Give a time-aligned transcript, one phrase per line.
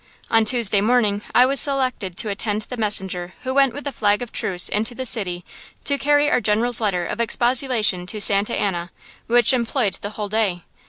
[0.31, 4.23] On Tuesday morning I was selected to attend the messenger who went with the flag
[4.23, 5.45] of truce into the city
[5.83, 8.89] to carry our General's letter of expostulation to Santa Anna,
[9.27, 10.63] which employed the whole day.